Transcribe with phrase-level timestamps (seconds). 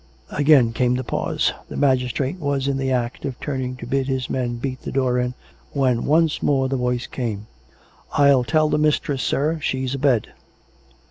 [0.31, 1.53] Again came the pause.
[1.69, 5.19] The magistrate was in the act of turning to bid his men beat the door
[5.19, 5.35] in,
[5.73, 7.45] when once more the voice came."
[8.13, 9.59] I'll tell the mistress, sir....
[9.61, 10.29] She's a bed."